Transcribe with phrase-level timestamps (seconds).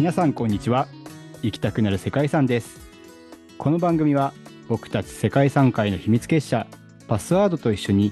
[0.00, 0.88] 皆さんこんにちは
[1.42, 2.80] 行きたくなる世界遺産です
[3.58, 4.32] この番組は
[4.66, 6.66] 僕たち世界遺産界の秘密結社
[7.06, 8.10] パスワードと一緒に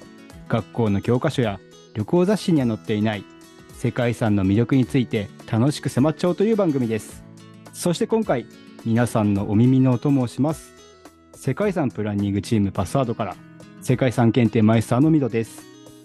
[0.51, 1.59] 学校の教科書や
[1.95, 3.25] 旅行雑誌には載っていない
[3.73, 7.25] 世界遺産の魅力について楽しく迫っちゃおうという番組です
[7.73, 8.45] そして今回
[8.85, 10.75] 皆さんのお耳のお供をします
[11.33, 13.35] 世界遺産プランニングチームパスワードから
[13.81, 15.63] 世界遺産検定マイスターのミドです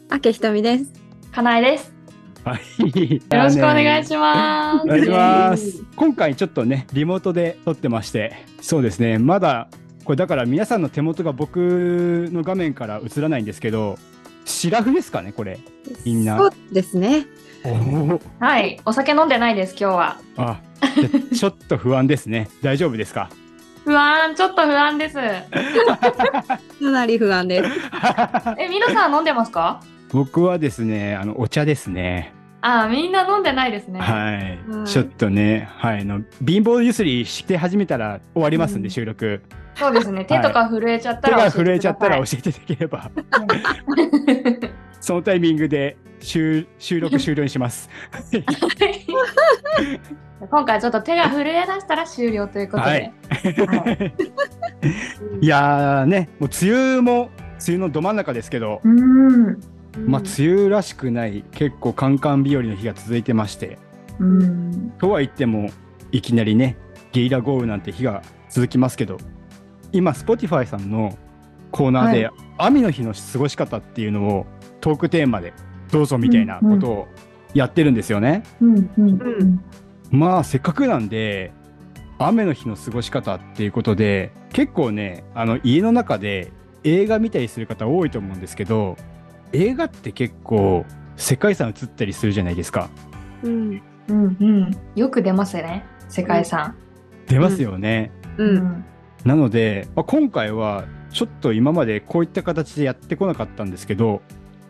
[0.09, 0.93] 明ひとみです。
[1.33, 2.02] かなえです。
[2.43, 2.81] はい。
[2.81, 4.83] よよろしくお願いします。
[4.83, 5.83] お願いします。
[5.95, 9.69] 今回ちょっとね、リモートで撮ってまして、そうですね、まだ、
[10.03, 13.97] これだから皆さんの手元が僕の画面から映らないんですけど、
[14.43, 15.59] シラフですかね、これ。
[16.03, 17.27] みんなそうですね。
[17.63, 20.17] おはい、お酒飲んでないです、今日は。
[20.35, 20.59] あ、
[21.33, 22.49] ちょっと不安ですね。
[22.61, 23.29] 大丈夫ですか？
[23.85, 25.15] 不安、ちょっと不安です。
[25.15, 25.21] か
[26.81, 27.69] なり不安です。
[28.57, 29.81] え、皆さん飲んでますか？
[30.11, 32.33] 僕はですね、あの、お茶ですね。
[32.65, 33.99] あ、みんな飲んでないですね。
[33.99, 34.35] はい。
[34.35, 39.41] はいちょっとね、はい、あの、貧乏ゆすりして始めたら終わりますんで、うん収録。
[39.75, 43.11] そうですね、手とか震えちゃった手らが震えちゃったら教教えていただければ。
[45.01, 47.89] そのタイミングで収収録終了にします。
[50.49, 52.89] 今回ちょっと手が震え出したら終了ということで。
[52.89, 54.13] はいはい
[55.41, 57.29] いやーね、もう梅雨も
[57.65, 59.59] 梅雨のど真ん中ですけど、うん。
[59.97, 63.77] まあ梅雨らしくない結構カンカン日和の日が続いてまして、
[64.19, 64.93] うん。
[64.97, 65.69] とは言っても
[66.11, 66.77] いきなりね
[67.11, 69.17] ゲリラ豪雨なんて日が続きますけど、
[69.91, 71.17] 今 Spotify さんの
[71.71, 74.45] コーナーで、雨の日の過ごし方っていうのを
[74.79, 75.53] トークテーマで
[75.91, 77.07] どうぞみたいなことを
[77.53, 78.43] やってるんですよね。
[78.61, 78.89] うん。
[78.97, 79.09] うん。
[79.09, 79.63] うん
[80.13, 81.51] まあせっかくなんで
[82.19, 86.51] 雨の日の過ごし方っていうことで結構ねあの家の中で
[86.83, 88.95] 映画見たりする方多いと思うんですけど
[89.53, 92.89] 映画って結構世界遺産映ったりするじゃないですか
[93.43, 93.81] うん。
[94.09, 94.37] うん。
[94.39, 94.77] うん。
[94.95, 96.75] よく出ますね、世界遺産。
[97.27, 98.43] 出ますよね、う。。
[98.43, 98.85] うん
[99.23, 104.21] なので、まあ、今回はちょっと今までこういった形でやってこなかったんですけど、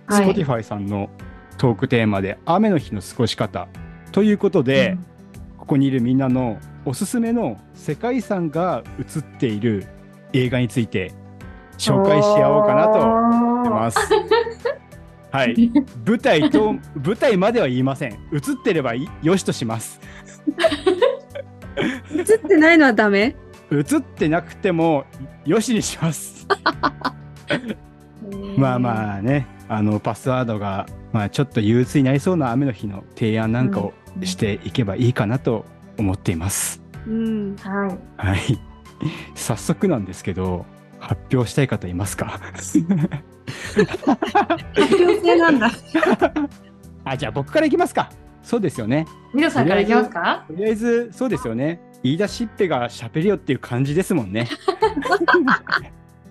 [0.06, 1.10] はい Spotify さんの
[1.58, 3.68] トークテーマで雨の日の過ごし方
[4.12, 4.98] ということで、
[5.58, 9.88] ここにいるみんなのおすすめの世界遺産が映っている
[10.34, 11.14] 映画について
[11.78, 13.98] 紹介し合おうかなと思ってます。
[15.32, 15.72] はい、
[16.06, 18.12] 舞台と舞台までは言いません。
[18.32, 20.00] 映ってればいよしとします。
[22.16, 23.36] 映ってないのはダメ？
[23.72, 25.06] 映ってなくても
[25.46, 26.48] よしにします。
[28.58, 33.94] まあまあね、あのパスワードがまあちょっと憂鬱になりそうな雨の日の提案なんかを
[34.24, 35.66] していけばいいかなと
[35.98, 36.80] 思っています。
[37.08, 37.56] うん。
[37.56, 38.28] はい。
[38.28, 38.60] はい。
[39.34, 40.66] 早速なんですけど、
[41.00, 42.40] 発表したい方いますか？
[47.06, 48.10] あ、じゃあ僕からいきますか。
[48.42, 49.06] そうですよね。
[49.34, 50.44] ミドさんからいきますか？
[50.48, 51.82] とりあえず、そうですよね。
[52.04, 54.48] 言い出しっぺがしゃべりよっていう感じですもんね。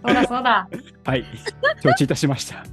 [0.04, 0.68] そうだそうだ。
[1.04, 1.24] はい。
[1.82, 2.64] 承知いたしました。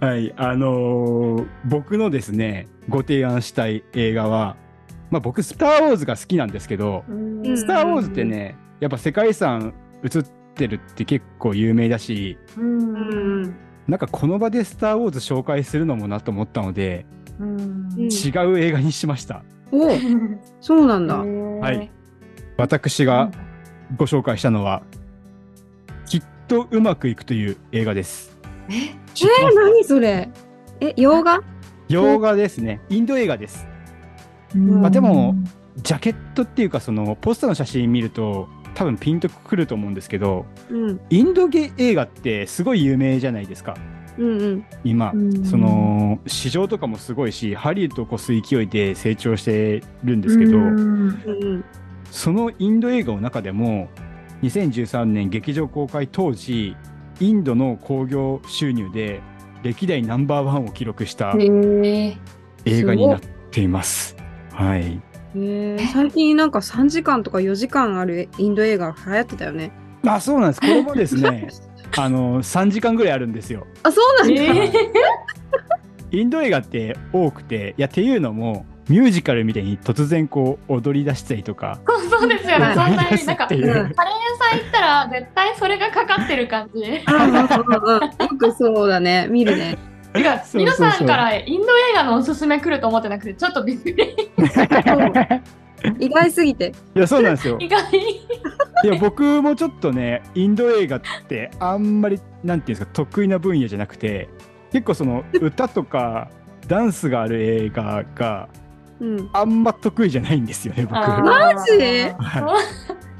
[0.06, 0.32] はい。
[0.36, 4.56] あのー僕のですね、ご提案したい映画は、
[5.10, 9.72] まあ僕、スター・ウォーズが好きなんですけど、んスター・ウォーズってね、やっぱ世界遺産
[10.04, 13.42] 映ってるって結構有名だし、うん。
[13.86, 17.06] なんかこの場でスター・ウォーズ紹介するのもなと思ったので、
[17.38, 19.42] うん違う映画にしました。
[19.72, 19.90] お、
[20.60, 21.16] そうなんだ。
[21.16, 21.90] はい。
[22.56, 23.30] 私が
[23.96, 24.82] ご紹介したのは、
[26.06, 28.38] きっとうまくいくという映画です。
[28.68, 28.74] え？
[28.74, 30.30] え、何それ？
[30.80, 31.40] え、洋画？
[31.88, 32.80] 洋画ですね。
[32.88, 33.66] インド映画です。
[34.54, 35.34] うんまあでも
[35.78, 41.00] ジャケットっていうか、そのポスターの写真見ると、多分ピンとくると思うんですけど、うん。
[41.10, 43.76] インドゲ映画ってすごい有名じゃないですか。
[44.18, 44.64] うんうん。
[44.84, 51.12] 今、うんその市場とかもすごいし、ハリウッドを越す勢いで成長してるんですけど、うんう
[51.56, 51.64] ん
[52.10, 53.88] そのインド映画の中でも
[54.42, 56.76] 2013年劇場公開当時
[57.18, 59.20] インドの興行収入で
[59.64, 61.34] 歴代ナンバーワンを記録した。
[61.36, 62.16] 映
[62.64, 63.20] 画になっ
[63.50, 64.16] ています。
[64.52, 65.02] はい、
[65.92, 69.72] 最近なんか3時間とか4時間あるインド映画流行ってたよね。
[70.06, 71.48] あそうなんです これもですね
[71.96, 73.66] あの3時間ぐらいあるんですよ。
[73.82, 74.42] あ、そうなんだ。
[74.42, 74.72] え
[76.18, 81.80] インド映画って多くていやっていうのもミュージカルみたいに突然こう踊り出したりとか
[82.10, 82.72] そうですよね。
[82.74, 86.82] そんなになんか カレー屋さん行ったら絶対それがかかってる感じ。
[86.82, 89.26] うんうんうんうんよくそうだね。
[89.30, 89.93] 見るね。
[90.14, 94.16] てかそうそうそう皆さんからインド映画のおすすめ来ると思ってなくてちょっとびっくり。
[96.00, 96.72] 意外すぎて。
[96.94, 97.58] いやそうなんですよ。
[97.60, 98.26] 意外に。
[98.84, 104.28] いや僕もちょっとねインド映画ってあんまりなんていうんですか得意な分野じゃなくて
[104.72, 106.28] 結構その歌とか
[106.68, 108.48] ダンスがある映画が
[109.00, 109.30] うん。
[109.32, 110.94] あんま得意じゃないんですよね僕。
[110.94, 111.72] マジ？
[112.18, 112.58] は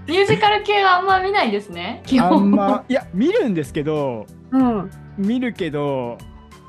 [0.06, 2.02] ミュージカル系はあんま見ないですね。
[2.06, 4.90] 基い、あ本んまいや見るんですけどうん。
[5.18, 6.18] 見るけど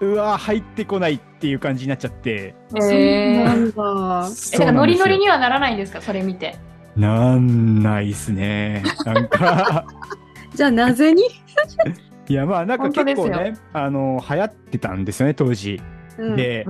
[0.01, 2.55] うわ入ってこないっていう感じになっちゃって。
[2.69, 4.71] そうへーなんだ。
[4.71, 6.57] ノリノリににはならないんですか、それ見て。
[6.95, 8.83] なんないっすね。
[9.05, 9.85] なんか
[10.53, 11.23] じゃあなぜに？
[12.27, 15.81] いやまあなんか結構ねあの流行ってたんですよね当時。
[16.17, 16.65] うんで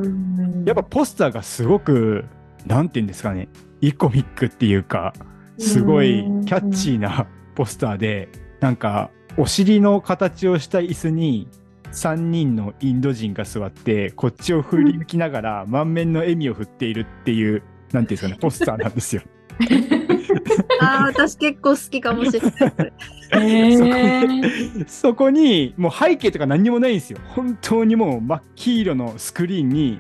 [0.66, 2.26] やっぱポスターがすごく
[2.66, 3.48] なんて言うんですかね
[3.80, 5.14] イコミックっていうか
[5.60, 8.30] すごいキャッチーなポスターで
[8.60, 11.48] なんかお尻の形をした椅子に
[11.96, 17.64] 3人のインド人が座ってこっちを振り向きながら満面の笑みを振っているっていう
[17.94, 19.22] なんていうんですかねポスターなんですよ。
[20.82, 22.94] ああ、私結構好きかもしれない。
[23.32, 27.20] へそこーにそこにもう背景とか何にもないんですよ。
[27.30, 30.00] 本当にもう真っ黄色のスクリーンに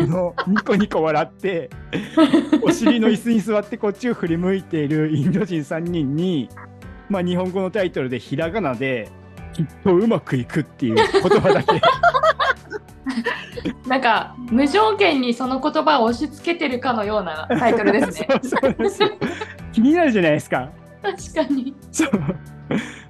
[0.00, 1.70] そのニコニコ笑って
[2.62, 6.48] お尻の椅子に座ってこっちを振り向いているインド人3人に、
[7.08, 9.08] まあ、日本語のタイトルでひらがなで
[9.52, 11.80] きっとうまくいくっていう言葉だけ
[13.88, 18.28] なんか無条件にその言葉を押し付けてるかのようなタイトルですね。
[18.42, 19.10] そうそうすよ
[19.72, 20.70] 気になるじゃないですか。
[21.02, 21.74] 確かに。
[21.90, 22.10] そう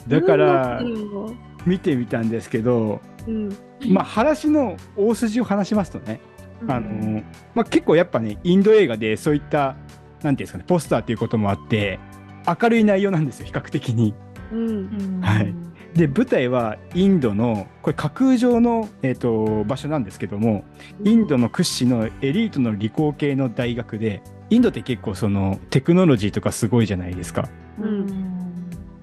[0.08, 3.56] だからうん見てみたんですけど、うん。
[3.88, 6.20] まあ、話の大筋を話しますとね
[6.68, 7.22] あの
[7.54, 11.98] まあ、結構やっぱねインド映画でそういったなんていうんですかねポスターっていうこともあって
[12.46, 14.14] 明るい内容なんですよ比較的に。
[14.52, 15.20] うん。
[15.22, 15.54] はい
[15.94, 20.64] で舞台はインドのこれ架空上の、えー、と場所なんですけども
[21.04, 27.48] インドの屈指のエリートの理工系の大学でインドって結構そのテクノロジーとかすごいじゃないですか。
[27.80, 28.30] うん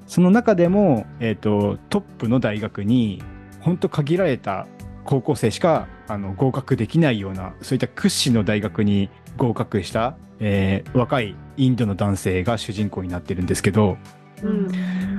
[0.07, 3.21] その中でも、えー、とトップの大学に
[3.59, 4.65] 本当限られた
[5.03, 13.97] 高校生しかあの合格できないようなそういった屈指の大学に合格した、えー若いインドの男性が主人公になってるんですけど
[14.41, 15.16] うん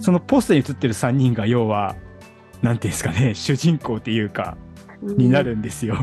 [0.00, 1.96] そのポスターに写ってる3人が要は
[2.62, 4.56] なんていうんですかね 主人公っていうか
[5.02, 5.98] になるんですよ。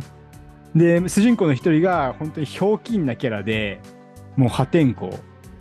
[0.76, 3.80] で主人公の一人が本当にひょうきんなキャラで
[4.36, 5.10] もう破天荒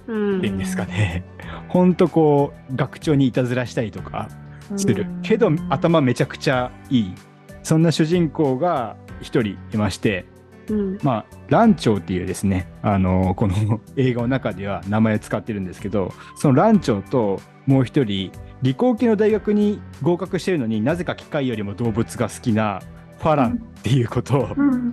[0.06, 0.38] うん。
[0.38, 1.24] っていうんですかね、
[1.68, 4.28] 本当こう学長にいたずらしたりとか
[4.76, 7.14] するけど頭めちゃくちゃいい
[7.62, 10.26] そんな主人公が一人いまして
[10.68, 10.98] うん。
[11.02, 18.30] まあランチョウっていうですねあのこの 映画の中では名前を使ってるんですけどそのランチョウともう一人
[18.62, 22.80] 理工系の大学に合格してるのになぜか機械よりも動物が好きな
[23.18, 24.48] ファランっていうことを。
[24.56, 24.92] うん。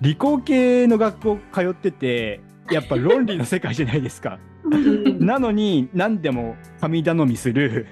[0.00, 2.40] 理工系の学校通ってて
[2.70, 4.38] やっぱ論理の世界じゃないですか。
[4.64, 5.24] うん。
[5.24, 7.86] なのに何でも神頼みする。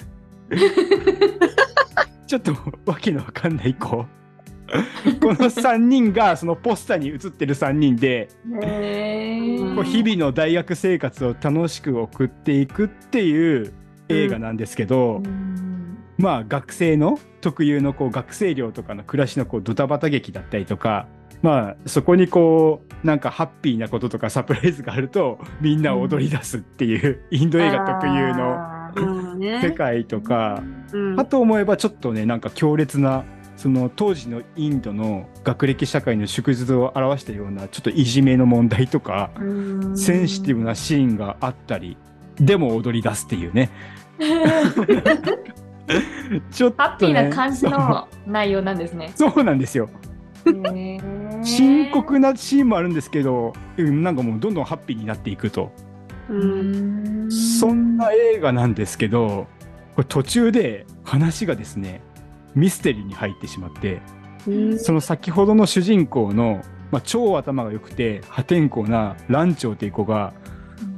[2.27, 2.53] ちょっと
[2.87, 4.07] わけのわかんない子。
[5.21, 8.29] この3人がそのポスターに写ってる3人で
[9.75, 13.73] こう日々の大学生活を楽しく送っていくっていう
[14.15, 15.99] 映画なんですけど、うん。
[16.19, 21.07] まあ学生の特有のこう学生寮とかの暮らしのこうドタバタ劇だったりとか
[21.41, 29.61] まあそこにこうなんかハッピーなこととかサプライズがあるとみんな踊り出すっていうインド映画特有のね。
[29.63, 31.17] 世界とか、うん。
[31.17, 33.25] かと思えばちょっとねなんか強烈な
[33.57, 39.97] その当時のインドの学歴社会の縮図を表したようなちょっといじめの問題とかうん。
[39.97, 41.97] センシティブなシーンがあったり
[42.37, 43.71] でも踊り出すっていうね
[46.51, 49.13] ちょっと、ね、ハッピーな感じの内容なんですね。
[49.17, 49.89] そうなんですよ。
[51.43, 55.73] 深刻なシーンもあるんですけどうんなんかもうどんどんハッピーになっていくと。
[56.31, 57.31] んん。
[57.31, 59.47] そんな映画なんですけど
[59.97, 62.01] これ途中で話がですね
[62.55, 64.01] ミステリーに入ってしまって
[64.47, 64.79] うん。
[64.79, 70.33] その先ほどの主人公の、まあ、超頭が良くて破天荒なランチョウっていう子が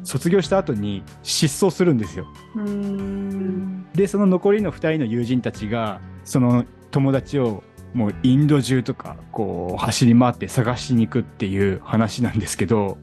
[0.05, 2.27] 卒業した後に失踪するんですよ。
[2.57, 7.63] うんでその残りの2人の友人たちがその友達を
[7.95, 12.97] もうインド中とかこう走り回って探しに行くっていう話なんですけど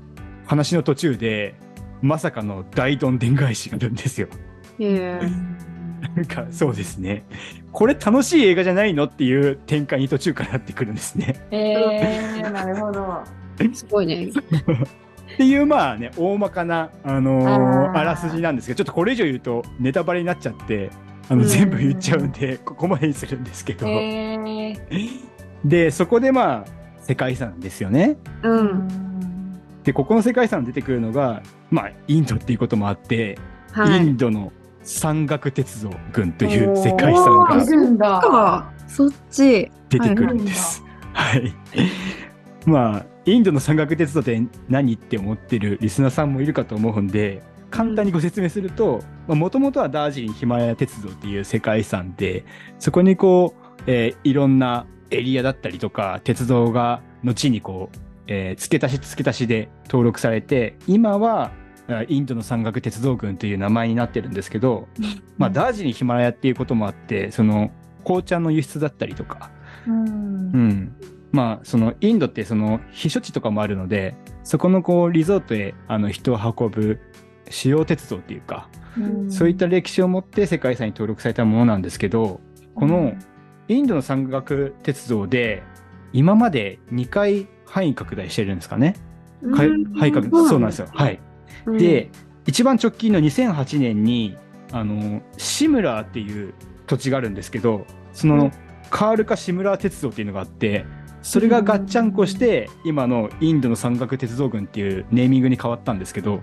[0.48, 1.56] 話の途中で
[2.02, 4.28] まさかの大どんでん返しがあるんですよ。
[4.80, 5.60] ええ
[6.16, 7.26] なんかそうですね
[7.74, 11.36] これ楽しい映画じゃないのっていう展開に途中からなってくるんですね。
[11.52, 13.22] えー、なるほど。
[13.74, 14.30] すごいね。
[15.40, 20.92] っていうまあね大まかな、あのーあらすじなんですけどちょっとこれ以上言うとネタバレになっちゃって
[21.30, 25.10] あのうん全部言っちゃうんで ここまでにするんですけど、えー
[25.64, 28.18] でそこでまあ世界遺産ですよね。
[28.44, 28.88] うん。
[29.84, 31.42] でここの世界遺産出てくるのが
[31.72, 33.38] まあインドっていうこともあって、
[33.76, 34.06] イはい。
[34.06, 34.52] ンドの
[34.84, 38.20] 山岳鉄道群という世界遺産がいるんだ。
[38.20, 39.72] か、そっち。
[39.90, 40.84] 出てくるんです。
[41.14, 41.54] はい。
[42.66, 52.46] まあインドの山岳鉄道って何って思ってるリスナーさんもいるかと思うんで簡単にご説明するともともとはダージリンヒマラヤ鉄道っていう世界遺産で
[52.80, 61.52] そこにこう、えーいろんなエリアだったりとか鉄道が後にこう、えー付け足し付け足しで登録されて今は
[61.88, 64.88] あインドの山岳鉄道群という名前になってるんですけど、
[65.38, 67.72] まあ、ダージリンヒマラヤっていうこともあってその
[68.04, 69.52] 紅茶の輸出だったりとか、
[69.88, 70.06] うん。
[70.06, 70.96] うん、
[71.32, 77.00] まあそのインドってその避暑地とかもあるのでそこのこうリゾートへあの人を運ぶ
[77.50, 78.70] 主要鉄道っていうか、
[79.30, 82.42] そういった歴史を持って世界遺産に登録されたものなんですけど
[82.76, 83.14] この
[83.68, 85.64] インドの山岳鉄道で
[86.14, 88.96] 今まで2回範囲拡大してるんですかね。
[89.56, 90.88] かい範囲拡大そうなんですよ。
[90.94, 91.20] はい。
[91.66, 92.12] うん、で
[92.46, 94.38] 一番直近の2008年に
[94.72, 96.54] あのシムラーっていう
[96.88, 98.52] 土地があるんですけどその、うん。
[98.90, 100.86] カールカシムラー鉄道っていうのがあって
[101.22, 106.42] それがガッチャンコして今のインドの山岳鉄道群っていうネーミングに変わったんですけど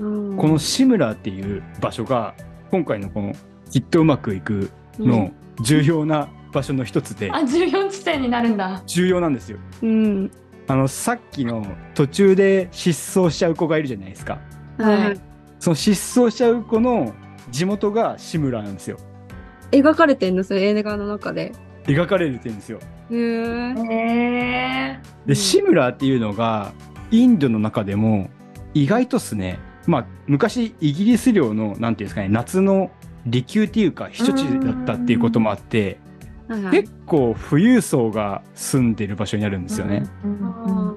[0.00, 2.34] うん、このシムラーっていう場所が
[2.70, 3.34] 今回のこの
[3.70, 5.30] きっとうまくいくの
[5.62, 8.82] 重要な場所の一つであ、14地点になるんだ。
[8.86, 9.58] 重要なんですよ。
[9.82, 10.30] うん、
[10.66, 14.40] あのさっきの途中で失踪しちゃう子がいるじゃないですか。
[14.78, 15.20] はい、
[15.60, 17.12] その失踪しちゃう子の
[17.50, 18.96] 地元がシムラーなんですよ。
[19.70, 21.52] 描かれてんのそれ映画の中で。
[21.84, 22.80] 描かれてるんですよ。
[23.10, 24.98] で、
[25.34, 26.72] シムラーっていうのが
[27.10, 28.30] インドの中でも
[28.72, 32.90] 意外とっすね、まあ昔イギリス領のなんていうんですかね、夏の
[33.24, 35.98] 離宮っていうか避暑地だったっていうこともあって、
[36.70, 40.04] 結構富裕層が住んでる場所になるんですよね。
[40.24, 40.94] あ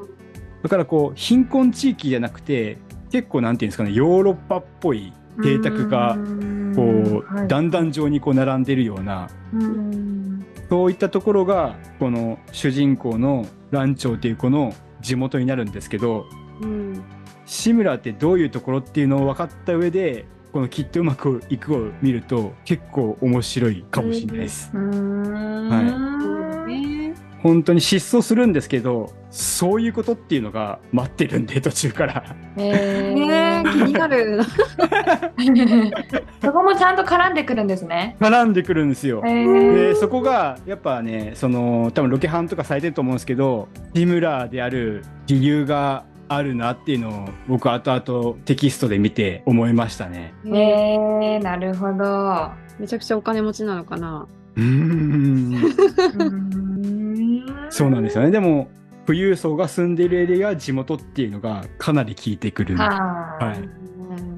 [0.61, 2.77] だからこう貧困地域じゃなくて
[3.11, 6.17] 結構なんていうんですかね、ヨーロッパっぽい邸宅が
[6.75, 9.29] こう段々状にこう並んでるような
[10.69, 17.03] そういったところがこの主人公のランチョウっていう子の地元になるんですけどーうん
[17.45, 24.71] 志村ってどういうところっていうのを分かった上でこの「きっとうまくいく」を見ると結構面白いかもしれないです。
[24.73, 24.81] は
[26.67, 27.02] ね
[27.43, 32.23] 本当に失踪するんですけどそういうことっていうのが待ってるんで途中から。
[32.57, 34.39] え気になる。
[36.41, 38.15] そこもちゃんと絡んでくるんですね。
[38.21, 39.21] 絡んでくるんですよ。
[39.25, 50.33] へでそこがやっぱねその多分ロケハンとかされてると思うんですけど志村である理由があるなっていうのを僕後々テキストで見て思いましたね。
[50.45, 50.93] えへ
[51.35, 52.51] え、なるほど。
[52.79, 54.27] めちゃくちゃお金持ちなのかな。
[54.55, 55.53] うーん
[57.73, 58.29] そうなんですよね。
[58.29, 58.67] でも
[59.07, 62.77] 富裕層が住んでいるエリア地元っていうのがかなり効いてくる。
[62.77, 62.85] は
[63.39, 63.69] はいい。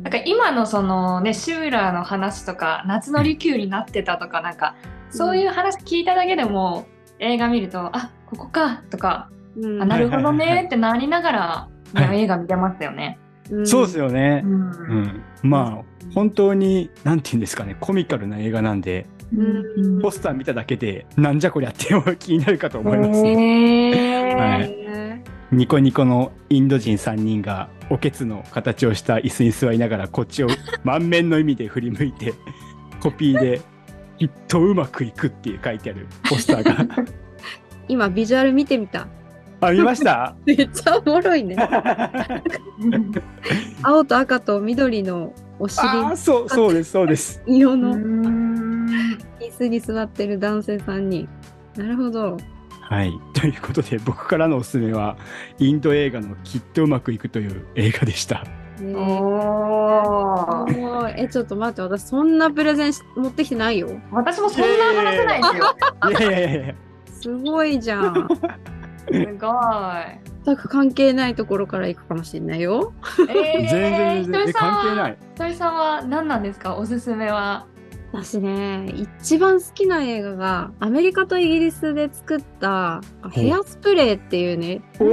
[0.03, 4.75] なんか今のそのねシューラーの話とか夏の利休になってたとかなんか
[5.09, 6.85] そういう話聞いただけでも
[7.19, 13.19] 映画見るとあここかとかうんあなるほどねってなりながら、ねはい映画見てますよね。
[13.49, 14.47] うんそうですよねう。
[14.47, 14.57] んう
[15.01, 19.14] ん、まあ本当になんて言うんですかねコミカルな映画なんでうん
[20.01, 23.21] ポスター見ただけでなんじゃこりゃって気になるかと思います。
[23.21, 24.35] ね。
[24.35, 24.69] はい。
[24.69, 30.47] ねニコニコのインド人3人がおけつの形をした椅子に座りながらこっちを
[30.83, 32.33] 満面の意味で振り向いて
[32.99, 33.61] コピーで
[34.17, 37.03] 「きっとうまくいく」っていう書いてあるポスターが。
[37.87, 39.07] 今ビジュアル見てみた。
[39.61, 40.35] あ見ました？
[40.45, 41.55] めっちゃおもろいね。
[43.83, 45.87] 青と赤と緑のお尻。
[45.87, 47.41] あーそうそうですそうです。
[47.45, 47.95] う色の
[49.57, 51.27] 子に座ってる男性3人。
[51.77, 52.37] なるほど。
[52.87, 55.17] はいということで僕からのおすすめは
[55.57, 58.43] インド映画の「きっとうまくいく」という映画でした
[58.79, 63.89] ねおーえちょっと待って私そんなプレゼンし持ってきてないよ。
[64.11, 65.75] 私もそんな話せないですよ。
[66.09, 68.13] いやいやいやいやすごいじゃん。
[68.13, 69.55] すごい。
[70.45, 72.93] 全く関係ないところから行くかもしれないよ。
[73.29, 76.75] えー、全然全然関係ないひとりさんは何なんですか？
[76.75, 77.65] おすすめは。
[78.23, 85.05] 私ね一番好きな映画がアメリカとイギリスで作ったヘアスプレーっていうねお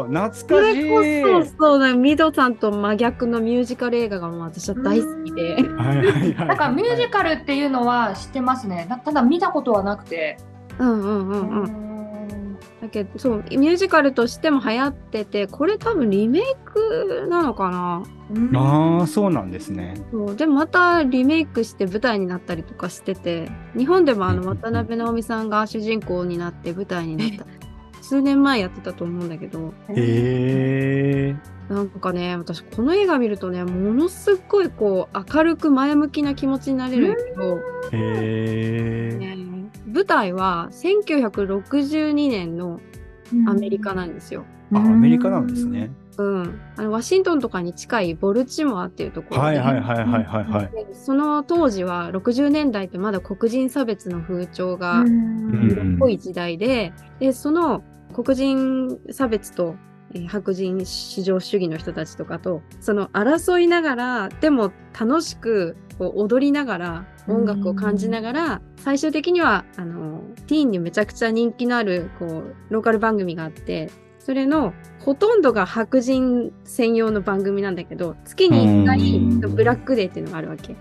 [0.00, 5.54] お懐そかしいれこそそうなミドさんと真逆のミュージカル映画がもう私は大好きで。
[5.54, 8.86] はいはいはいなんかミュージカルっていうのは知ってますね。
[8.88, 10.38] なただ見たことはなくて。
[10.78, 11.89] うんうんうんうん。
[12.80, 18.02] だけどそうミュージカルとしても流行っててこれ多分リメイクなのかな？
[18.34, 18.56] うん。
[18.56, 19.94] ああそうなんですね。
[20.10, 20.36] そう。
[20.36, 27.44] でもまたリメイクして舞台になったりとかしてて日本でもあの渡辺直美さんが主人公になって舞台になった。
[28.02, 29.74] 数年前やってたと思うんだけど。
[29.90, 31.36] へえ
[31.68, 37.58] なんかね私この映画見るとねものすっごいこう明るく前向きな気持ちになれるんだけど、
[37.92, 39.36] へえね
[39.92, 42.80] 舞台は1962年の
[43.46, 44.44] アメリカなんですよ。
[44.72, 45.90] あアメリカなんですね。
[46.18, 50.86] うん、あのワシントンとかに近いボルチモアっていうところで、はいはいはいはいはいはい。
[50.86, 57.82] でその当時は60年代ってまだ黒人差別の風潮がうん濃い時代ででその
[58.12, 59.76] 黒人差別と、
[60.14, 79.40] えー白人至上主義の人たちとかとその争いながらでも楽しくこう踊りながら音楽を感じながら最終的にはあのティーンにめちゃくちゃ人気のあるこうローカル番組があってそれのほとんどが白人専用の番組なんだけど月に1うん。
[79.40, 80.72] 回ブラックデーっていうのがあるわけ。
[80.72, 80.76] へ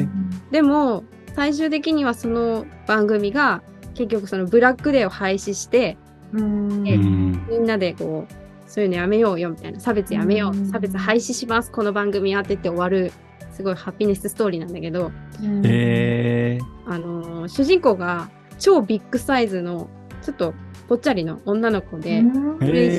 [0.00, 0.08] え。
[0.50, 3.62] でも最終的にはその番組が
[3.94, 5.96] 結局そのブラックデーを廃止して
[6.32, 8.34] みんなでこう
[8.70, 9.80] そういうのやめようよみたいな。
[9.80, 10.56] 差別やめよう。
[10.56, 10.70] うん。
[10.70, 11.70] 差別廃止します。
[11.70, 13.12] この番組やってって終わる
[13.60, 15.12] すごいハピネスストーリーなんだけど、
[15.64, 16.58] へえ。
[16.86, 19.88] あのー主人公が超ビッグサイズの
[20.22, 20.54] ちょっと
[20.88, 22.22] ぽっちゃりの女の子で、
[22.58, 22.96] クレイジ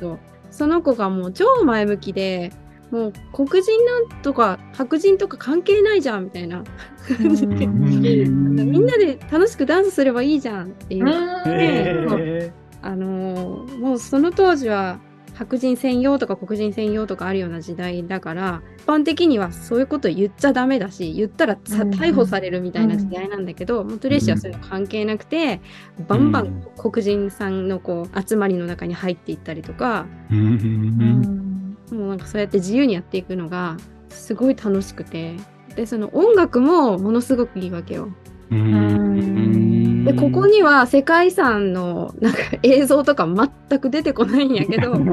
[0.00, 0.18] ー
[0.50, 2.52] その子がもう超前向きで
[2.90, 6.64] もう黒人なんとか白人とか関係ないじゃんみたいな。
[7.06, 8.56] 感じでうん。
[8.70, 11.12] みんなで楽しくダンスすればいいじゃんっていう、へ
[11.46, 12.52] え。
[12.82, 14.98] あのーもうその当時は
[15.34, 25.60] 白人専用とか黒人専用とかあるような時代だから一般的にはそういうこと言っちゃダメだし言ったら逮捕されるみたいな時代なんだけど、もうトレイシーはそういうの関係なくて、
[26.06, 33.76] バンバン黒人さんのこう集まりの中に入っていったりとかうんもうなんかそうやって自由にやっていくのが
[34.08, 35.36] すごい楽しくて。
[35.74, 38.08] でその音楽もものすごくいいわけよ。
[38.50, 39.63] うん
[40.04, 44.94] でここには世界遺産のなんか映像とか全く出てこないんやけど。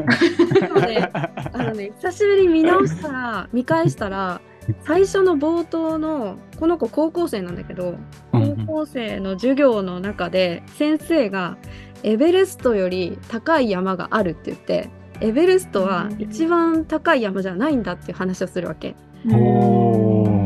[0.91, 1.09] ね
[1.53, 4.41] あのね久しぶりに見直したら 見返したら
[4.83, 7.95] 最初の冒頭のこの子高校生なんだけど
[8.31, 11.57] 高校生の授業の中で先生が
[12.03, 18.95] エベレストより高い山があるって言ってエベレストは一番高い山じゃないんだっていう話をするわけ。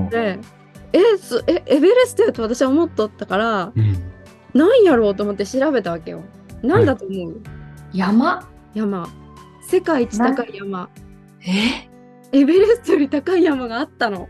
[0.10, 0.40] で
[0.92, 4.15] えそえエベレストやと私は思っとったからうん
[4.56, 6.24] なんやろうと思って調べたわけよ。
[6.64, 7.42] なんだと思う、
[7.94, 8.50] 山？
[8.74, 9.08] 山。
[9.62, 10.90] 世界一高い山。
[11.42, 11.90] え？
[12.32, 14.30] エベレストより高い山があったの。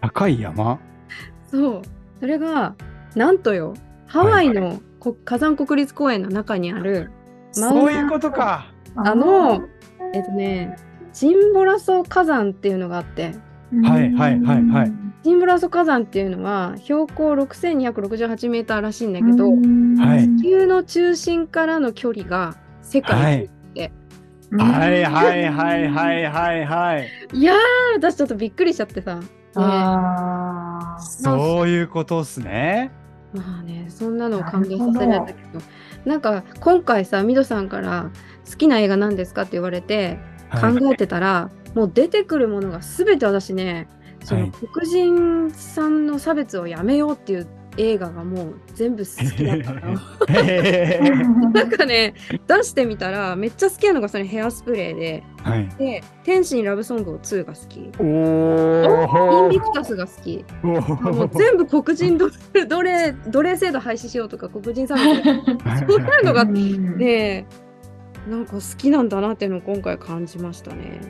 [0.00, 0.80] 高い山？
[1.50, 1.82] そう。
[2.20, 2.74] それが、
[3.14, 3.74] なんとよ、
[4.06, 7.10] ハワイのこ火山国立公園の中にある、
[7.52, 8.72] そういうことか。
[8.96, 9.68] あの、
[10.14, 10.76] えっとね、
[11.12, 13.34] ジンボラソ火山っていうのがあって、
[13.84, 14.92] はいはいはいはい
[15.24, 20.36] ジンボラソ火山っていうのは標高6268メーターらしいんだけど、はい。
[20.36, 23.92] 地球の中心からの距離が世界一って、
[24.56, 27.08] はいはいはいはいはいはい。
[27.32, 27.56] い、やー
[27.96, 29.26] 私ちょっとびっくりしちゃってさ、ね
[29.56, 31.02] あー。
[31.02, 32.92] そういうことっすね。
[33.32, 35.60] まあねそんなのを考えさせられたけど。
[36.04, 38.10] なんか今回さミドさんから
[38.48, 40.78] 好きな映画何ですかって言われてはい。
[40.78, 43.88] 考えてたら、もう出てくるものが全て私ね
[44.24, 44.44] そはい。
[44.44, 49.80] の黒人さんの差別をやめようっていう映画がもう全部好きだったか
[50.32, 51.00] らへ
[51.52, 52.14] なんかね
[52.48, 55.22] 出してみたらめっちゃ好きなのがそれヘアスプレーで。
[55.44, 55.68] ーはい。
[55.78, 57.78] で「天使にラブソングを2」が好き。
[57.78, 60.44] インおビクタスが好き。
[60.64, 65.06] おもう全部黒人奴奴隷奴隷制度廃止しようとか黒人差別。
[65.06, 67.46] そういうのがうんね
[68.28, 71.00] なんか好きなんだなっていうのを今回感じましたね。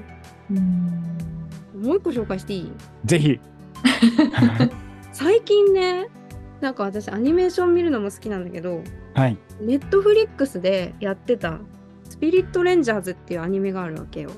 [1.78, 2.72] もう一個紹介していい？
[3.04, 3.40] ぜひ。
[5.12, 6.08] 最近ね
[6.60, 8.82] なんか私アニメーション見るのも好きなんだけど
[9.14, 9.36] はい。
[9.60, 11.58] ネットフリックスでやってた
[12.08, 14.30] 「スピリットレンジャーズ」っていうアニメがあるわけよ。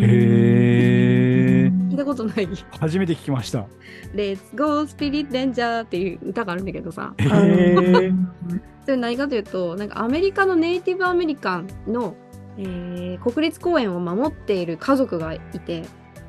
[0.00, 2.48] へー聞いたことない？
[2.80, 3.66] 初めて聞きました。
[4.14, 8.14] 「Let's Go スピリットレンジャー」っていう歌があるんだけどさへー
[8.84, 12.14] それ何かというとなんかアメリカのネイティブアメリカンの、
[12.58, 15.82] えー国立公園を守っている家族がいて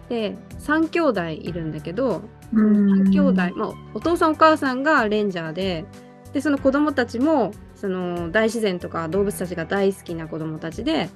[0.09, 2.21] で3兄弟いるんだけど
[2.53, 5.85] 3兄弟、まあ、お父さんお母さんがレンジャーで
[6.33, 11.09] でその子供たちもその大自然とか動物たちが大好きな子供たちで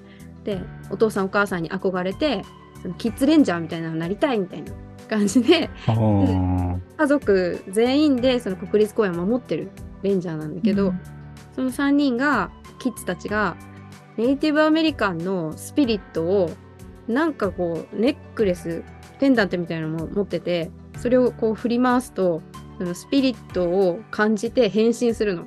[0.43, 2.43] でお父さんお母さんに憧れて
[2.81, 4.71] そのキッズレンジャーみたいなのになりたいみたいな
[5.09, 9.69] 感じで家族全員でその国立公園を守ってる
[10.03, 10.93] レンジャーなんだけど、
[11.53, 13.57] その3人がキッズたちが
[14.15, 16.51] ネイティブアメリカンのスピリットを
[17.09, 18.83] なんかこうネックレス
[19.19, 22.41] ペンダントみたいなのも持っててそれをこう振り回すと
[22.77, 25.45] そのスピリットを感じて変身するの。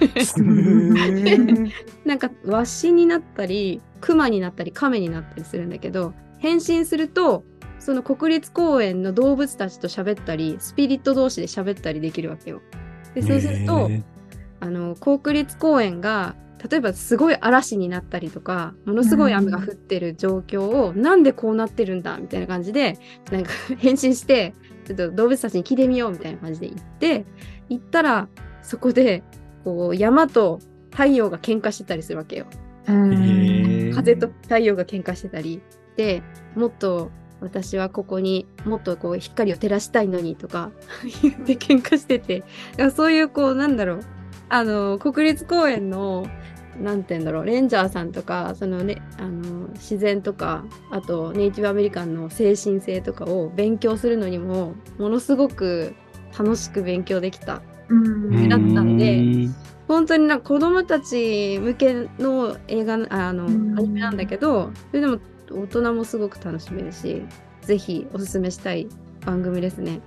[2.04, 7.44] なんかワシになったりクマになったりカメになったりするんだけど変身すると
[7.78, 12.60] その国立公園の動物たちと喋ったりスピリット同士で喋ったりできるわけよ。
[13.14, 13.90] でそうすると、
[14.60, 16.36] あの国立公園が
[16.68, 22.98] 例えばすごい嵐になったりとかものすごい雨が降ってる状況を、なんでこうなってるんだみたいな感じで
[23.30, 27.24] なんか 返信してちょっと動物たちに聞いてみようみたいな感じで行って
[27.68, 28.28] 行ったら
[28.62, 29.22] そこで
[29.64, 32.46] こう山と太陽が喧嘩してたりするわけよ。
[32.86, 35.60] 風と太陽が喧嘩してたり
[35.96, 36.22] で
[36.56, 40.72] もっと私はここにもっとこう光を照らしたいのにとか
[41.22, 42.40] 言って喧嘩してて。
[42.40, 42.44] だ
[42.76, 44.00] からそういうこうなんだろう。
[44.52, 46.26] あの国立公園の
[46.78, 55.94] なんて言うんだろうレンジャーさんとかその、ね、あの自然とかあとネイティブアメリカンの精神性とかを勉強するのにもものすごく
[56.38, 59.54] 楽しく勉強できたうんだったんでうん
[59.88, 65.18] 本当になんか子供たち向けの映画あの、うんアニメなんだけどそれでも
[65.50, 67.22] 大人もすごく楽しめるし
[67.62, 68.86] ぜひおすすめしたい
[69.26, 70.00] 番組ですね。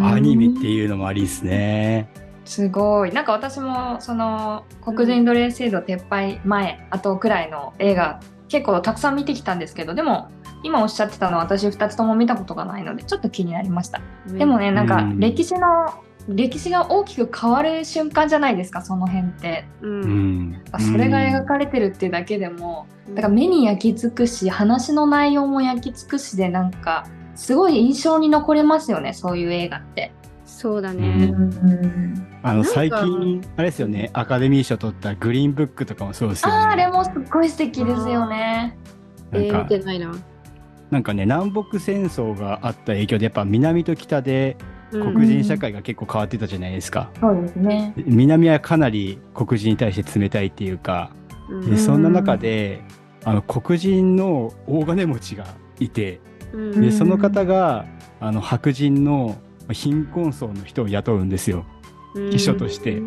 [0.00, 2.08] アニメっていうのもありですね。
[2.52, 3.12] すごい。
[3.12, 10.30] なんか私もその黒人奴隷制度撤廃前後くらいの映画結構たくさん見てきたんですけどでも
[10.62, 14.02] 今おっしゃってたのは私2つとも見たことがないのでちょっと気になりました。
[14.26, 15.94] でもねなんかうん歴史の
[16.28, 19.64] 歴史が大きく変わる瞬間じゃないですかその辺って。
[19.80, 20.50] う、うん。
[20.50, 20.62] ん。
[20.78, 30.12] それが描かれてるっていうだけでもだから目に焼き付くし話の内容も焼き付くしでなんかすごい印象に残れますよねそういう映画って。
[30.44, 31.08] そうだうね。
[31.26, 36.56] んあの最近あれですよねアカデミー賞取ったグリーンブックとかもそうですよね。
[36.56, 38.76] あーあれもすっごい素敵ですよね。
[39.32, 40.14] えー、なんか見てないな。
[40.90, 44.56] なんかね南北戦争があった影響でやっぱ南と北で
[44.90, 47.10] うん黒人社会が結構変わってたじゃないですか。
[47.20, 47.94] そうですね。
[47.96, 51.12] で南はかなり黒人に対して冷たいっていうか
[51.48, 52.82] うんでそんな中で
[53.24, 55.46] あの黒人の大金持ちが
[55.78, 56.20] いて
[56.52, 57.86] うんでその方が
[58.20, 59.36] あの白人の
[59.70, 61.64] 貧困層の人を雇うんですよ。
[62.14, 63.02] 秘書として。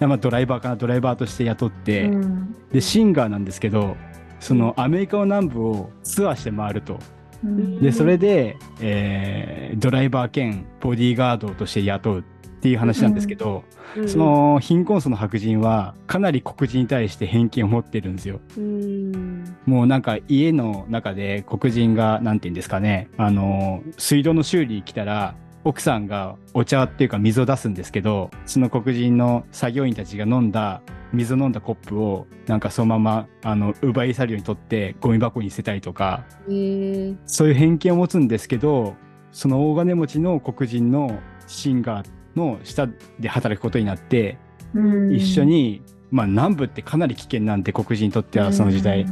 [0.00, 2.54] まあ、ドライバーかなドライバーとして雇って、うん。
[2.72, 3.96] でシンガーなんですけど
[4.40, 6.98] そのアメリカの南部をツアーして回ると。
[7.44, 7.80] うん。
[7.80, 12.22] でそれで、えードライバー兼ボディーガードとして雇うっ
[12.60, 13.64] ていう話なんですけど、
[13.96, 14.08] うん。
[14.08, 18.40] その貧困層の白人はかなり黒人に対して偏見を持ってるんですよ。
[18.56, 19.56] うん。
[19.64, 25.34] もうなんか家の中で黒人がなんて言うんですかねあの水道の修理来たら
[25.66, 30.80] 奥さんがお茶っていうか水を出すんですけどその黒人の作業員たちが飲んだ
[31.12, 37.18] 水を飲んだコップをなんかそのままあの奪い去るように取ってゴミ箱に捨てたりとかえー。
[37.26, 38.94] そういう偏見を持つんですけど
[39.32, 44.38] その大金持ちの黒人のシンガーの下で働くことになって
[44.74, 45.14] うん。
[45.14, 49.06] 一緒に、まあ南部ってかなり危険なんで黒人にとってはその時代。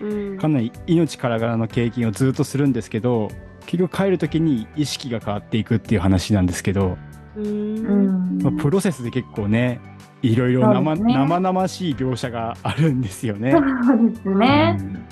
[0.00, 0.38] うん。
[0.38, 3.30] かなり命からがらの経験をずっとするんですけど
[3.66, 6.96] 結局帰る時に意識が変わっていくっていう話なんですけど、
[7.36, 9.80] ううんんまあプロセスで結構ね
[10.22, 13.52] いろいろ生,、生々しい描写があるんですよね。
[13.52, 14.76] そうですね。
[14.78, 15.06] うん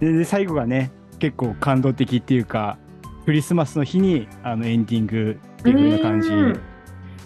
[0.00, 2.78] でで最後がね結構感動的っていうか
[3.24, 6.54] クリスマスの日にあのエンディングっていう風な感じに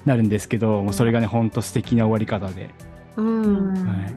[0.07, 2.71] なるんですけどもうそれがねほんと素敵な終わり方で、
[3.17, 4.15] うんうんはい、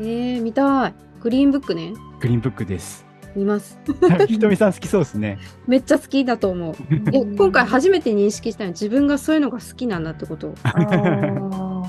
[0.00, 0.94] えー、見たい。
[1.20, 1.94] グリーンブックね。
[2.20, 3.06] グリーンブックです。
[3.36, 3.78] 見ます。
[4.26, 5.38] ひとみさん好きそうですね。
[5.66, 6.74] めっちゃ好きだと思う。
[7.12, 8.70] え今回初めて認識したの？
[8.70, 10.48] 自分がそういうのが好きなんだってこと？
[10.48, 10.54] を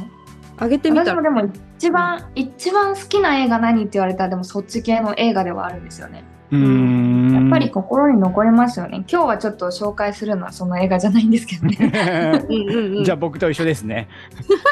[0.57, 6.23] あげてみたもでも一番、一番好きな映画何って言われたらでもそっち系の映画ではあるんですよね。
[6.51, 9.03] うーんやっぱり心に残りますよね。
[9.11, 12.45] 今日はちょっと紹介するのはその映画じゃないんですけどね。
[12.49, 14.07] うんうんうん、じゃあ僕と一緒ですね。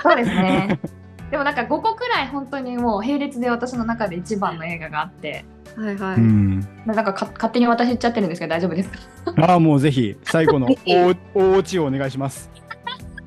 [0.03, 0.79] そうですね。
[1.33, 5.43] でもなんか5個くらい本当にもう並列で私の中で一番の映画があって、
[5.75, 6.17] はいはい。
[6.17, 8.97] うんなんかか勝手に私言っちゃってるんですけど大丈夫ですか
[9.37, 12.51] ああ、もうぜひ、最後の 大大落ちをお願いします。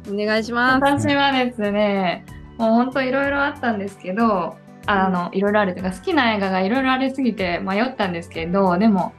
[0.09, 0.85] お願いします。
[0.85, 2.25] 私はですね、
[2.59, 4.55] もう本当いろいろあったんですけど、
[4.87, 9.15] あのいろいろあるというか好きな映画がいろいろありすぎて迷ったんですけど、でも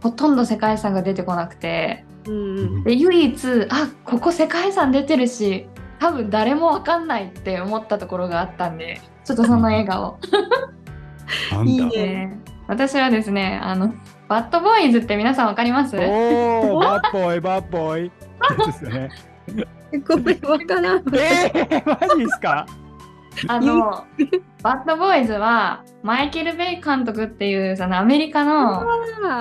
[0.00, 2.84] ほとんど世界遺産が出てこなくて、うんうん。
[2.84, 5.66] で唯一あここ世界遺産出てるし、
[6.02, 10.18] 多分誰もわかんないって思ったところがあったんで、ちょっとその映画を。
[11.52, 11.72] なんだ？
[11.72, 13.94] いいねね私はですね、あの
[14.28, 15.96] バッドボーイズって皆さんわかります？
[15.96, 18.12] おー、バッボーイ、バッボーイ。
[18.48, 19.10] そうですよね。
[20.08, 21.04] ごめん、わからん。
[21.14, 22.66] えー、マジですか？
[23.46, 24.04] あの
[24.64, 28.84] バッドボーイズはマイケル・ベイ監督っていうそのアメリカの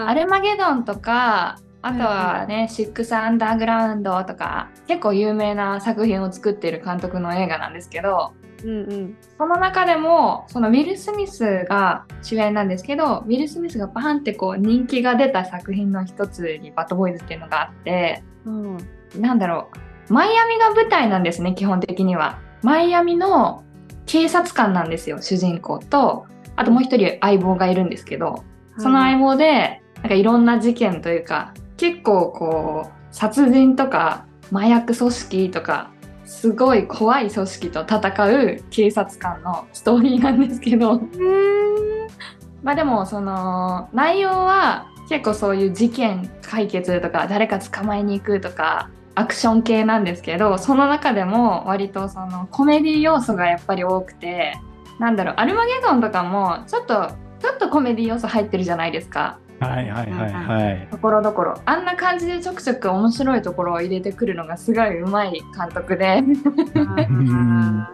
[0.07, 9.17] アレマゲドンとかあとはね、シックス・アンダーグラウンドとか結構有名な作品を作っている監督の映画なんですけどうんうん。
[9.37, 18.77] その中でもそのウィル・スミスが主演なんですけどウィル・スミスがバーンってこう人気が出た作品の一つにバッドボーイズっていうのがあってうん
[19.19, 19.69] なんだろ
[20.09, 22.39] うマイアミが舞台なんですね基本的には。
[22.61, 23.63] マイアミの
[24.05, 28.43] 警察官なんですよ主人公とあともう一人相棒がいるんですけど
[28.77, 35.89] その相棒でなんかいろんな事件というか結構こう殺人とか麻薬組織とか
[36.25, 41.01] すごい怖い組織と戦う警察官のストーリーなんですけど
[42.61, 54.53] まあでもその内容は結構そういう事件解決とか誰か捕まえに行くとかアクション系なんですけどその中でも割とそのコメディ要素がやっぱり多くて
[54.99, 59.39] なんだろうアルマゲドンとかもちょっとちょっとコメディ要素入ってるじゃないですか。
[59.61, 60.87] はいはいはいはい。
[60.89, 66.21] ところどころあんな感じでちょくちょく面白いところを入れてくるのがすごいうまい監督で。
[66.21, 66.43] ん。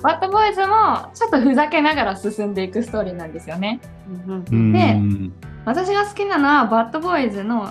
[0.01, 3.81] バッドボーイズもちょっとふざけながら進んでいくストーリーなんですよね。
[4.49, 5.33] うん。
[5.65, 7.69] 私が好きなのはバッドボーイズの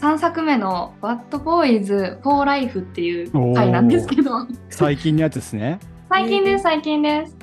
[0.00, 4.30] 3作目の「バッドボーイズ・フォー・ライフ」っていう回なんですけど。
[4.70, 5.78] 最近のやつですね。
[6.08, 7.36] 最近です最近です。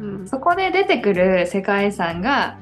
[0.00, 0.28] うん。
[0.28, 2.56] そこで出てくる世界遺産が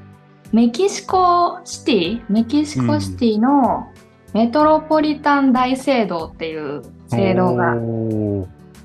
[0.53, 3.91] メキシコシティメキシコシティの
[4.33, 7.75] メトロポリタン大聖堂っていう聖堂が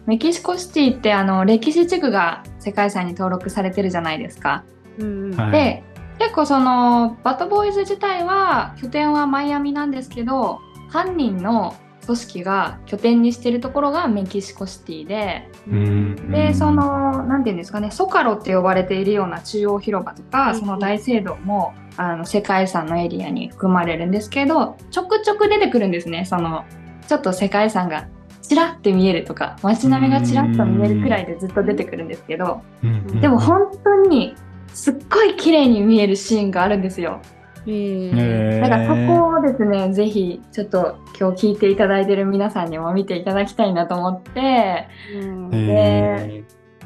[0.06, 4.64] メキシコシティってあの歴史地区が世界遺産に登録されてるじゃないですか。
[4.98, 5.36] うん。
[5.36, 5.52] はい。
[5.52, 5.82] で
[6.18, 16.30] 結構そのバッドボーイズ自体は拠点はマイアミなんですけど犯人の組織が拠点にしてるところがメキシコシティでうん。
[16.30, 20.60] でその何て言うんですかねソカロって呼ばれているような中央広場とかうん。
[20.60, 26.24] その大聖堂もあの世界遺産のエリアに含まれるんですけどちょくちょく出てくるんですね。
[26.24, 26.64] その
[27.06, 28.08] ちょっと世界遺産が
[28.40, 33.20] ちらって見えるとか街並みがちらっと見えるくらいでずっと出てくるんですけどうん。
[33.20, 34.34] でも本当に
[34.74, 37.20] すっごい綺麗に見えるシーンがあるんですよ。
[37.66, 46.44] えーへーだからそこをですね、ぜひちょっと今日聞いていただいてる皆さんにも見ていただきたいなと思って、うんへ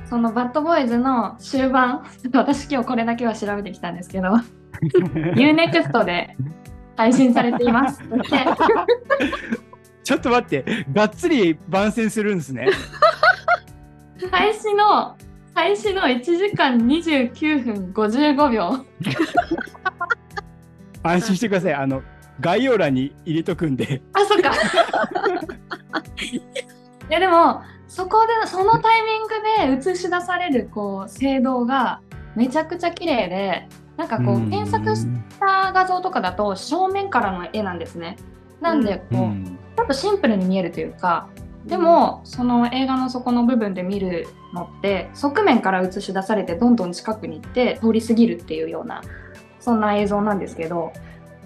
[0.09, 4.29] そのバッドボーイズの終盤、ちょっと私今日これだけは調べてきたんですけど、
[4.95, 6.37] ー UNEXT で
[6.97, 8.01] 配信されています。
[8.09, 8.17] で
[10.05, 12.69] ちょっと待って、がっつり番宣するんですね。
[14.31, 15.17] 開始の、
[15.55, 18.85] 開始の1時間29分55秒。
[21.09, 21.75] 安心してください。
[21.75, 22.03] あの
[22.41, 24.03] 概要欄に入れとくんで。
[24.13, 24.53] あ、そっか。
[27.09, 29.23] いやでもそこでそのタイミン
[29.77, 32.01] グで映し出されるこう聖堂が
[32.35, 35.07] めちゃくちゃ綺麗でなんかこう検索し
[35.39, 38.17] た画像とかだと正面からの絵なんですね。
[38.61, 41.29] なんでこう、うんちょっとシンプルに見えるというか
[41.67, 49.03] でもその映画の底の部分で見るのって側面から映し出されてどんどん近くに行って通り過ぎるっていうような
[49.67, 50.93] そんな映像なんですけど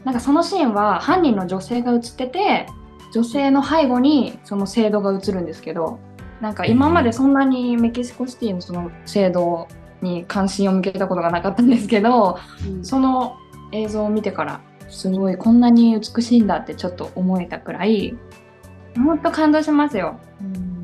[0.05, 2.67] なんかそのシーンは犯人の女性が映ってて
[3.15, 5.99] 女性の背後にその聖堂が映るんですけど
[6.43, 9.69] なんか今までそんなにメキシコシティのその聖堂
[10.03, 13.39] に関心を向けたことがなかったんですけどうんその
[13.73, 18.19] 映像を見てからすごいこんなに美しいんだってちょっと思えたくらい
[18.97, 20.21] ほんと感動しますよ。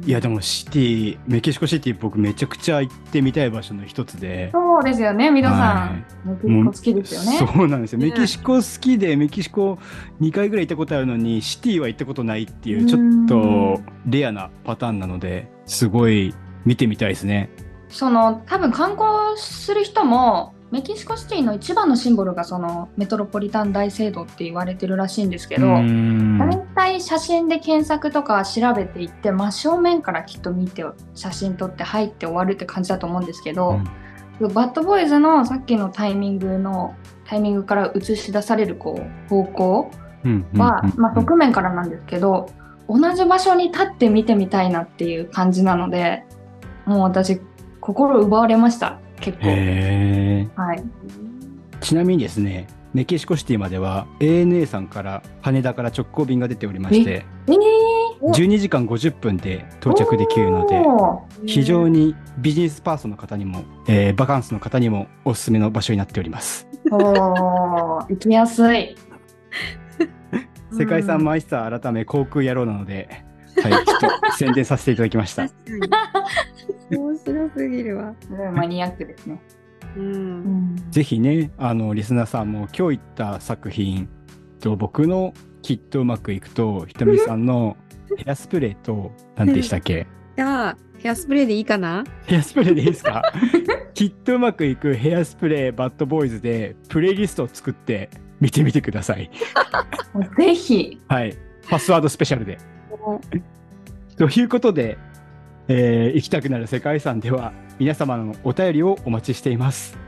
[0.07, 4.51] いやでもシティメキシコシティ僕めちゃくちゃ行ってみたい場所の一つで。
[4.53, 5.91] そうですよね、ミドさは
[6.25, 6.31] いん。
[6.31, 7.53] メキシコ好きですよね。
[7.55, 7.99] そうなんですよ。
[7.99, 9.81] ねメキシコ好きで、メキシコ
[10.21, 16.33] 2回ぐらい行ったことあるのに、シティは行ったことないっていうう、んちょっとレアなパターンなので、すごい
[16.65, 17.51] 見てみたいですね。
[17.89, 33.81] その多分観光する人もメキシコシティの一番のシンボルがそのメトロポリタン大聖堂って言われてるらしいんですけど、大体写真で検索とか調べていって真正面からきっと見て写真撮って入って終わるって感じだと思うんですけど、
[34.41, 39.91] バッドボーイズのさっきのタイミングのタイミングから映し出されるこう方向
[40.25, 41.01] うんうんは、うん。
[41.01, 42.49] まあ、側面からなんですけど
[42.89, 46.25] 同じ場所に立って見てみたいなっていう感じなので
[46.85, 47.41] もう私
[47.81, 49.47] 心奪われました結構。
[50.61, 50.85] はい、
[51.81, 57.67] ちなみにですね、メキシコシティまでは ANA さんから羽田から直行便が出ておりまして、えー
[58.19, 60.83] お12時間50分で到着できるので、
[61.45, 66.67] 非常にビジネスパーソンの方にも、えーバカンスの方にもおすすめの場所になっております。
[66.91, 68.97] おー行きやすい。
[70.73, 73.25] 世界遺産マイスター改め航空野郎なので、
[73.63, 75.47] はい、ちょっと宣伝させていただきました。
[76.91, 78.15] 面白すぎるわ。
[78.21, 79.41] すごいマニアックですね。
[79.97, 80.77] うん。
[80.91, 84.09] ぜひね、あの、リスナーさんも今日言った作品
[84.61, 87.77] と僕のきっとうまくいくと、ひとみさんの
[88.25, 90.07] ヘアスプレーと、何でしたっけ？
[90.37, 92.05] じゃあ、ヘアスプレーでいいかな？
[92.27, 93.23] ヘアスプレーでいいですか？
[93.95, 99.31] きっとうまくいくヘアスプレーバッドボーイズでプレイリストを作って見てみてください。
[100.39, 101.01] ぜひ。
[101.09, 101.37] はい。
[101.69, 102.59] パスワードスペシャルで。
[104.17, 104.99] ということで、
[105.69, 109.99] えー行きたくなる世界遺産では皆様のお便りをお待ちしています。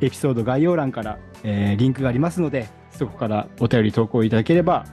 [0.00, 4.84] エピソード概要欄から、えーリンクがありますので、そこからお便り投稿いただければ、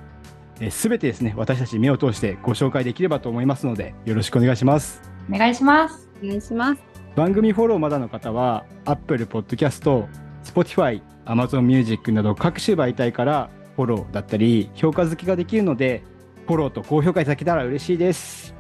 [0.70, 5.02] す、べ、てですね、私たち目を通してご紹介できればと思いますので、よろしくお願いします。
[5.30, 6.10] お願いします。
[6.24, 6.82] お願いします。
[7.16, 10.08] 番組フォローまだの方は Apple Podcast、
[10.44, 16.04] Spotify、Amazon Music など各種媒体からフォローだったり評価付けができるので
[16.48, 18.53] フォローと高評価いただけたら嬉しいです。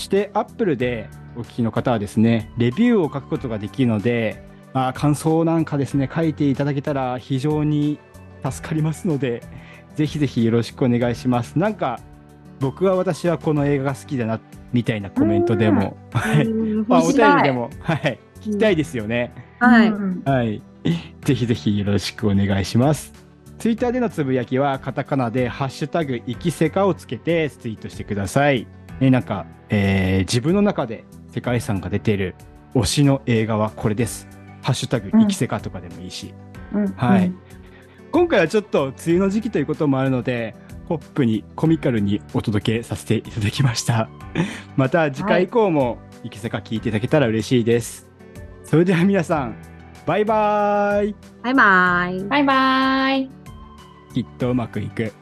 [0.00, 7.98] そして Apple でお聞きの方はですね、レビューを書くことができるので、まあ、感想なんかですね、書いていただけたら非常に
[8.42, 9.42] 助かりますので、
[9.96, 11.58] ぜひぜひよろしくお願いします。
[11.58, 12.00] なんか
[12.60, 14.40] 僕は私はこの映画が好きだな
[14.72, 19.34] みたいなコメントでも、はいうんまあ、お便りでも、はい、聞きたいですよね。
[19.58, 19.88] はい。
[19.88, 20.62] うんはい。
[21.20, 23.12] ぜひぜひよろしくお願いします。
[23.58, 28.66] ツイッターでのつぶやきはカタカナでハッシュタグ生きせかをつけてツイートしてください。
[29.00, 32.34] ね、なんか、えー自分の中で世界遺産が出ている
[32.74, 34.28] 推しの映画はこれです。
[34.62, 36.34] ハッシュタグ生きせかとかでもいいし。
[36.72, 37.32] うんはい
[38.12, 40.56] 今回はちょっと梅雨の時期ということもあるので、
[40.88, 44.08] ポップにコミカルにお届けさせていただきました。
[44.76, 48.08] また次回以降も生きせか聞いていただけたら嬉しいです。
[48.64, 49.54] それでは皆さん、
[50.06, 52.24] バイバーイバイバイ。
[52.24, 53.30] バイバイ。
[54.12, 55.12] きっとうまくいく。